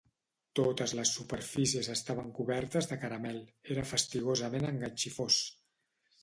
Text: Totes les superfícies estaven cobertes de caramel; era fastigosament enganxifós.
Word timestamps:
Totes 0.59 0.93
les 0.99 1.09
superfícies 1.17 1.89
estaven 1.95 2.31
cobertes 2.37 2.89
de 2.93 2.97
caramel; 3.03 3.37
era 3.77 3.85
fastigosament 3.91 4.67
enganxifós. 4.73 5.41